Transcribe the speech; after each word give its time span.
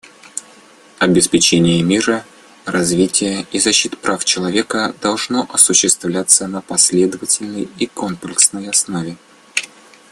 Обеспечение 0.97 1.83
мира, 1.83 2.25
развития 2.65 3.45
и 3.51 3.59
защиты 3.59 3.97
прав 3.97 4.25
человека 4.25 4.95
должно 4.99 5.47
осуществляться 5.53 6.47
на 6.47 6.61
последовательной 6.63 7.69
и 7.77 7.85
комплексной 7.85 8.67
основе. 8.67 9.15